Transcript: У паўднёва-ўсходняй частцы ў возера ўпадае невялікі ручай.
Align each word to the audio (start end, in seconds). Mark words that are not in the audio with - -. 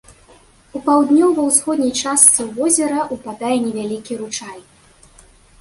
У 0.77 0.79
паўднёва-ўсходняй 0.87 1.93
частцы 2.01 2.39
ў 2.47 2.49
возера 2.61 2.99
ўпадае 3.17 3.55
невялікі 3.67 4.13
ручай. 4.23 4.59